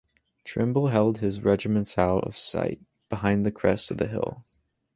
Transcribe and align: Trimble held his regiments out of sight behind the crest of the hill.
Trimble 0.45 0.87
held 0.87 1.19
his 1.19 1.43
regiments 1.43 1.95
out 1.95 2.23
of 2.23 2.35
sight 2.35 2.81
behind 3.07 3.43
the 3.43 3.51
crest 3.51 3.91
of 3.91 3.97
the 3.99 4.07
hill. 4.07 4.43